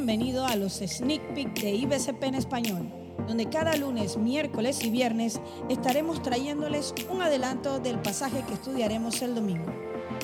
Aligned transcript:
bienvenido 0.00 0.46
a 0.46 0.56
los 0.56 0.78
Sneak 0.78 1.34
Peek 1.34 1.60
de 1.60 1.74
IBCP 1.74 2.22
en 2.22 2.34
español, 2.34 2.90
donde 3.28 3.50
cada 3.50 3.76
lunes, 3.76 4.16
miércoles 4.16 4.82
y 4.82 4.88
viernes 4.88 5.38
estaremos 5.68 6.22
trayéndoles 6.22 6.94
un 7.10 7.20
adelanto 7.20 7.80
del 7.80 7.98
pasaje 7.98 8.42
que 8.48 8.54
estudiaremos 8.54 9.20
el 9.20 9.34
domingo. 9.34 9.66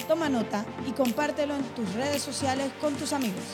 Toma 0.08 0.30
nota 0.30 0.64
y 0.88 0.92
compártelo 0.92 1.54
en 1.54 1.62
tus 1.74 1.92
redes 1.92 2.22
sociales 2.22 2.72
con 2.80 2.94
tus 2.94 3.12
amigos. 3.12 3.44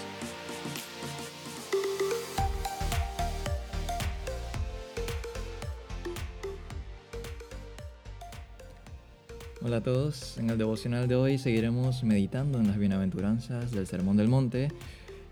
Hola 9.60 9.78
a 9.78 9.82
todos, 9.82 10.38
en 10.38 10.50
el 10.50 10.58
devocional 10.58 11.08
de 11.08 11.16
hoy 11.16 11.38
seguiremos 11.38 12.04
meditando 12.04 12.60
en 12.60 12.68
las 12.68 12.78
bienaventuranzas 12.78 13.72
del 13.72 13.88
Sermón 13.88 14.16
del 14.16 14.28
Monte 14.28 14.70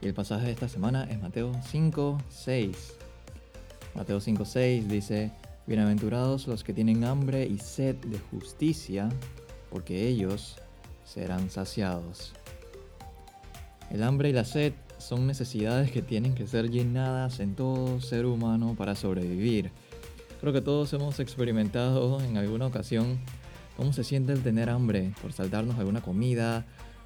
y 0.01 0.07
el 0.07 0.15
pasaje 0.15 0.47
de 0.47 0.53
esta 0.53 0.69
semana 0.69 1.05
es 1.05 1.21
Mateo 1.21 1.53
5, 1.71 2.19
6. 2.29 2.95
Mateo 3.95 4.21
5, 4.21 4.45
6 4.45 4.89
dice, 4.89 5.31
Bienaventurados 5.67 6.47
los 6.47 6.65
que 6.65 6.73
tienen 6.73 7.05
hambre 7.05 7.47
y 7.47 7.59
sed 7.59 7.97
de 7.97 8.19
justicia, 8.19 9.09
porque 9.71 10.09
ellos 10.09 10.57
serán 11.05 11.51
saciados. 11.51 12.33
El 13.91 14.03
hambre 14.03 14.31
y 14.31 14.33
la 14.33 14.45
sed 14.45 14.73
son 14.99 15.27
necesidades 15.27 15.91
que 15.91 16.03
tienen 16.03 16.35
que 16.35 16.47
ser 16.47 16.71
llenadas 16.71 17.41
en 17.41 17.55
todo 17.55 18.01
ser 18.01 18.27
humano 18.27 18.75
para 18.77 18.95
sobrevivir. 18.95 19.71
Creo 20.41 20.53
que 20.53 20.61
todos 20.61 20.93
hemos 20.95 21.21
experimentado 21.21 22.21
en 22.23 22.39
alguna 22.39 22.67
ocasión 22.67 23.19
cómo 23.77 23.93
se 23.93 24.05
siente 24.05 24.33
el 24.33 24.43
tener 24.43 24.71
hambre 24.71 25.13
por 25.21 25.33
saltarnos 25.33 25.79
alguna 25.79 26.01
comida, 26.01 26.65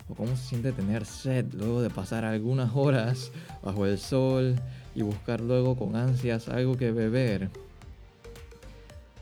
o 0.09 0.15
cómo 0.15 0.37
se 0.37 0.49
siente 0.49 0.73
tener 0.73 1.05
sed 1.05 1.47
luego 1.55 1.81
de 1.83 1.91
pasar 1.91 2.25
algunas 2.25 2.75
horas 2.75 3.31
bajo 3.63 3.87
el 3.87 3.99
sol 3.99 4.57
y 4.95 5.03
buscar 5.03 5.41
luego 5.41 5.77
con 5.77 5.97
ansias 5.97 6.49
algo 6.49 6.77
que 6.77 6.93
beber. 6.93 7.51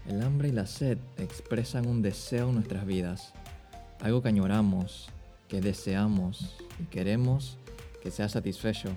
El 0.08 0.20
hambre 0.22 0.48
y 0.48 0.52
la 0.52 0.66
sed 0.66 0.98
expresan 1.16 1.86
un 1.86 2.02
deseo 2.02 2.48
en 2.48 2.56
nuestras 2.56 2.84
vidas, 2.84 3.32
algo 4.00 4.20
que 4.20 4.28
añoramos, 4.28 5.08
que 5.48 5.60
deseamos 5.60 6.56
y 6.80 6.84
queremos 6.84 7.58
que 8.02 8.10
sea 8.10 8.28
satisfecho. 8.28 8.90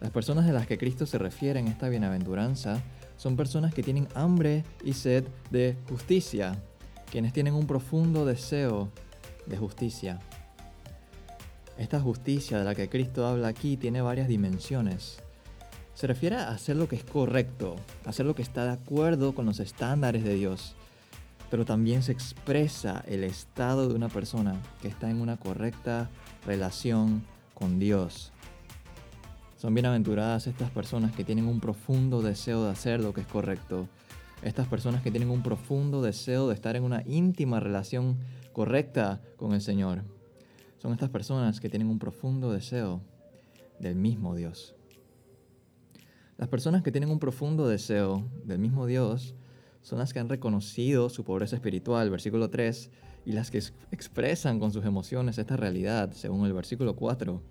Las 0.00 0.12
personas 0.12 0.46
de 0.46 0.52
las 0.52 0.68
que 0.68 0.78
Cristo 0.78 1.06
se 1.06 1.18
refiere 1.18 1.58
en 1.58 1.66
esta 1.66 1.88
bienaventuranza 1.88 2.80
son 3.16 3.36
personas 3.36 3.74
que 3.74 3.82
tienen 3.82 4.06
hambre 4.14 4.64
y 4.84 4.92
sed 4.92 5.24
de 5.50 5.76
justicia, 5.88 6.56
quienes 7.10 7.32
tienen 7.32 7.54
un 7.54 7.66
profundo 7.66 8.24
deseo 8.24 8.90
de 9.48 9.56
justicia. 9.56 10.20
Esta 11.76 12.00
justicia 12.00 12.58
de 12.58 12.64
la 12.64 12.74
que 12.74 12.88
Cristo 12.88 13.26
habla 13.26 13.48
aquí 13.48 13.76
tiene 13.76 14.02
varias 14.02 14.28
dimensiones. 14.28 15.18
Se 15.94 16.06
refiere 16.06 16.36
a 16.36 16.50
hacer 16.50 16.76
lo 16.76 16.88
que 16.88 16.96
es 16.96 17.04
correcto, 17.04 17.76
hacer 18.04 18.26
lo 18.26 18.34
que 18.34 18.42
está 18.42 18.64
de 18.64 18.72
acuerdo 18.72 19.34
con 19.34 19.46
los 19.46 19.60
estándares 19.60 20.24
de 20.24 20.34
Dios, 20.34 20.74
pero 21.50 21.64
también 21.64 22.02
se 22.02 22.12
expresa 22.12 23.02
el 23.06 23.24
estado 23.24 23.88
de 23.88 23.94
una 23.94 24.08
persona 24.08 24.60
que 24.80 24.88
está 24.88 25.10
en 25.10 25.20
una 25.20 25.36
correcta 25.36 26.08
relación 26.46 27.24
con 27.54 27.78
Dios. 27.78 28.32
Son 29.56 29.74
bienaventuradas 29.74 30.46
estas 30.46 30.70
personas 30.70 31.12
que 31.12 31.24
tienen 31.24 31.46
un 31.46 31.58
profundo 31.58 32.22
deseo 32.22 32.64
de 32.64 32.70
hacer 32.70 33.00
lo 33.00 33.12
que 33.12 33.22
es 33.22 33.26
correcto, 33.26 33.88
estas 34.42 34.68
personas 34.68 35.02
que 35.02 35.10
tienen 35.10 35.30
un 35.30 35.42
profundo 35.42 36.02
deseo 36.02 36.48
de 36.48 36.54
estar 36.54 36.76
en 36.76 36.84
una 36.84 37.02
íntima 37.06 37.60
relación 37.60 38.18
correcta 38.52 39.20
con 39.36 39.52
el 39.52 39.60
Señor. 39.60 40.04
Son 40.78 40.92
estas 40.92 41.10
personas 41.10 41.60
que 41.60 41.68
tienen 41.68 41.88
un 41.88 41.98
profundo 41.98 42.52
deseo 42.52 43.02
del 43.80 43.96
mismo 43.96 44.36
Dios. 44.36 44.74
Las 46.36 46.48
personas 46.48 46.82
que 46.82 46.92
tienen 46.92 47.10
un 47.10 47.18
profundo 47.18 47.66
deseo 47.68 48.28
del 48.44 48.60
mismo 48.60 48.86
Dios 48.86 49.34
son 49.82 49.98
las 49.98 50.12
que 50.12 50.20
han 50.20 50.28
reconocido 50.28 51.08
su 51.08 51.24
pobreza 51.24 51.56
espiritual, 51.56 52.10
versículo 52.10 52.48
3, 52.48 52.90
y 53.24 53.32
las 53.32 53.50
que 53.50 53.62
expresan 53.90 54.60
con 54.60 54.72
sus 54.72 54.84
emociones 54.84 55.38
esta 55.38 55.56
realidad, 55.56 56.12
según 56.12 56.46
el 56.46 56.52
versículo 56.52 56.94
4. 56.94 57.42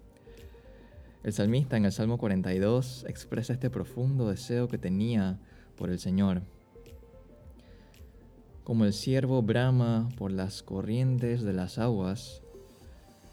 El 1.23 1.33
salmista 1.33 1.75
en 1.75 1.83
el 1.83 1.91
Salmo 1.91 2.17
42 2.17 3.05
expresa 3.09 3.53
este 3.53 3.69
profundo 3.69 4.29
deseo 4.29 4.69
que 4.69 4.77
tenía 4.77 5.39
por 5.75 5.89
el 5.89 5.99
Señor 5.99 6.43
como 8.67 8.83
el 8.83 8.91
ciervo 8.91 9.41
brama 9.41 10.09
por 10.17 10.29
las 10.29 10.61
corrientes 10.61 11.41
de 11.41 11.53
las 11.53 11.77
aguas, 11.77 12.41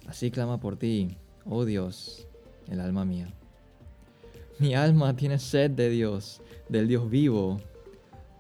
así 0.07 0.31
clama 0.31 0.61
por 0.61 0.77
ti, 0.77 1.17
oh 1.45 1.65
Dios, 1.65 2.29
el 2.69 2.79
alma 2.79 3.05
mía. 3.05 3.35
Mi 4.61 4.77
alma 4.77 5.17
tiene 5.17 5.41
sed 5.41 5.73
de 5.73 5.91
Dios, 5.91 6.41
del 6.69 6.87
Dios 6.87 7.11
vivo. 7.11 7.61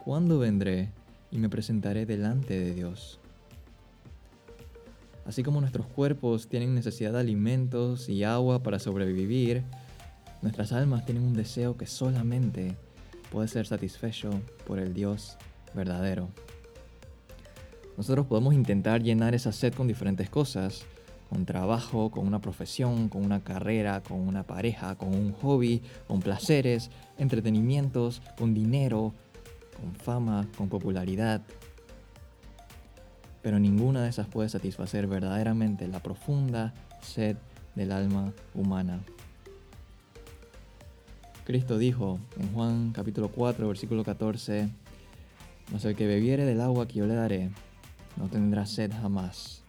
¿Cuándo 0.05 0.39
vendré 0.39 0.93
y 1.33 1.39
me 1.39 1.49
presentaré 1.49 2.07
delante 2.07 2.57
de 2.61 2.75
Dios? 2.75 3.19
Así 5.27 5.43
como 5.43 5.61
nuestros 5.61 5.89
cuerpos 5.89 6.47
tienen 6.47 6.77
necesidad 6.77 7.15
de 7.15 7.19
alimentos 7.19 8.09
y 8.09 8.23
agua 8.23 8.63
para 8.63 8.79
sobrevivir, 8.79 9.65
nuestras 10.43 10.71
almas 10.71 11.05
tienen 11.05 11.25
un 11.25 11.35
deseo 11.35 11.77
que 11.77 11.87
solamente 11.87 12.77
puede 13.33 13.49
ser 13.49 13.67
satisfecho 13.67 14.31
por 14.65 14.79
el 14.79 14.95
Dios 14.95 15.37
verdadero. 15.75 16.29
Nosotros 17.97 18.27
podemos 18.27 18.55
intentar 18.55 19.03
llenar 19.03 19.35
esa 19.35 19.53
sed 19.53 19.73
con 19.73 19.87
diferentes 19.87 20.29
cosas, 20.29 20.85
con 21.29 21.47
trabajo, 21.47 22.11
con 22.11 22.27
una 22.27 22.41
profesión, 22.41 23.09
con 23.09 23.25
una 23.25 23.43
carrera, 23.43 24.03
con 24.03 24.21
una 24.21 24.43
pareja, 24.43 24.97
con 24.97 25.15
un 25.15 25.33
hobby, 25.33 25.83
con 26.07 26.21
placeres, 26.21 26.91
entretenimientos, 27.19 28.21
con 28.37 28.53
dinero, 28.53 29.15
con 29.81 29.95
fama, 29.95 30.47
con 30.57 30.69
popularidad. 30.69 31.43
Pero 33.43 33.59
ninguna 33.59 34.03
de 34.03 34.11
esas 34.11 34.27
puede 34.27 34.49
satisfacer 34.49 35.07
verdaderamente 35.07 35.87
la 35.87 36.01
profunda 36.01 36.75
sed 37.01 37.37
del 37.75 37.93
alma 37.93 38.33
humana. 38.55 39.01
Cristo 41.45 41.77
dijo 41.77 42.19
en 42.41 42.53
Juan 42.55 42.93
capítulo 42.93 43.29
4 43.29 43.69
versículo 43.69 44.03
14, 44.03 44.69
No 45.71 45.89
el 45.89 45.95
que 45.95 46.07
bebiere 46.07 46.45
del 46.47 46.61
agua 46.61 46.89
que 46.89 47.01
yo 47.01 47.07
le 47.07 47.15
daré, 47.15 47.51
no 48.17 48.29
tendrá 48.29 48.67
sed 48.67 48.93
jamás, 48.93 49.63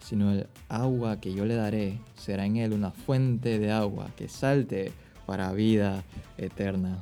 sino 0.00 0.32
el 0.32 0.46
agua 0.68 1.20
que 1.20 1.32
yo 1.34 1.44
le 1.44 1.54
daré 1.54 1.98
será 2.16 2.44
en 2.46 2.56
él 2.56 2.72
una 2.72 2.90
fuente 2.90 3.58
de 3.58 3.72
agua 3.72 4.10
que 4.16 4.28
salte 4.28 4.92
para 5.26 5.52
vida 5.52 6.02
eterna. 6.36 6.98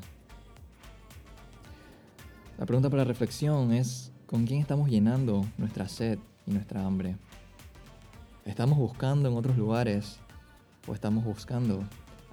La 2.59 2.67
pregunta 2.67 2.91
para 2.91 3.05
reflexión 3.05 3.73
es, 3.73 4.13
¿con 4.27 4.47
quién 4.47 4.61
estamos 4.61 4.91
llenando 4.91 5.47
nuestra 5.57 5.89
sed 5.89 6.19
y 6.47 6.53
nuestra 6.53 6.85
hambre? 6.85 7.17
¿Estamos 8.45 8.79
buscando 8.79 9.29
en 9.29 9.37
otros 9.37 9.57
lugares 9.57 10.19
o 10.87 10.93
estamos 10.93 11.25
buscando 11.25 11.83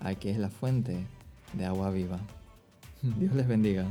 a 0.02 0.16
que 0.16 0.32
es 0.32 0.38
la 0.38 0.50
fuente 0.50 1.08
de 1.54 1.66
agua 1.66 1.92
viva? 1.92 2.20
Dios 3.02 3.34
les 3.36 3.48
bendiga. 3.48 3.88